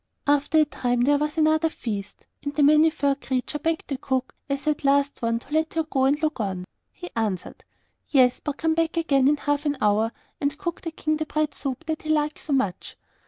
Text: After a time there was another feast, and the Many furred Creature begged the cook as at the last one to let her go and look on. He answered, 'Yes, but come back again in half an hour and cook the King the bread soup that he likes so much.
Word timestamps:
After 0.25 0.57
a 0.57 0.65
time 0.65 1.01
there 1.01 1.19
was 1.19 1.37
another 1.37 1.69
feast, 1.69 2.25
and 2.41 2.55
the 2.55 2.63
Many 2.63 2.89
furred 2.89 3.21
Creature 3.21 3.59
begged 3.59 3.87
the 3.89 3.99
cook 3.99 4.33
as 4.49 4.65
at 4.65 4.79
the 4.79 4.87
last 4.87 5.21
one 5.21 5.37
to 5.37 5.53
let 5.53 5.75
her 5.75 5.83
go 5.83 6.05
and 6.05 6.19
look 6.23 6.39
on. 6.39 6.65
He 6.91 7.11
answered, 7.15 7.63
'Yes, 8.07 8.39
but 8.39 8.57
come 8.57 8.73
back 8.73 8.97
again 8.97 9.27
in 9.27 9.37
half 9.37 9.63
an 9.67 9.77
hour 9.79 10.11
and 10.39 10.57
cook 10.57 10.81
the 10.81 10.89
King 10.89 11.17
the 11.17 11.27
bread 11.27 11.53
soup 11.53 11.85
that 11.85 12.01
he 12.01 12.09
likes 12.09 12.45
so 12.45 12.53
much. 12.53 12.97